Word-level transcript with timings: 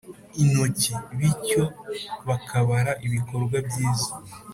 intoki, 0.41 0.91
bityo 1.17 1.63
bakabara 2.27 2.91
ibikorwa 3.05 3.57
byiza 3.67 4.11